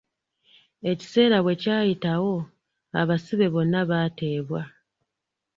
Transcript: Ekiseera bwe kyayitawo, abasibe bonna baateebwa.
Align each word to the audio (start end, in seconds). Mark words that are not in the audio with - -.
Ekiseera 0.91 1.37
bwe 1.41 1.53
kyayitawo, 1.61 2.35
abasibe 3.01 3.47
bonna 3.53 3.79
baateebwa. 3.89 4.61